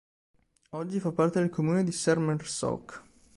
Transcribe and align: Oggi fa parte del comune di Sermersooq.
Oggi 0.71 0.99
fa 0.99 1.11
parte 1.11 1.37
del 1.39 1.51
comune 1.51 1.83
di 1.83 1.91
Sermersooq. 1.91 3.03